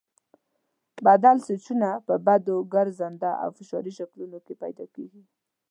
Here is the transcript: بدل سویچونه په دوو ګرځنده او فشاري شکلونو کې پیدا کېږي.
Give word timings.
بدل 1.05 1.35
سویچونه 1.45 1.89
په 2.05 2.13
دوو 2.45 2.67
ګرځنده 2.73 3.31
او 3.43 3.49
فشاري 3.57 3.91
شکلونو 3.99 4.37
کې 4.45 4.53
پیدا 4.63 4.85
کېږي. 4.95 5.23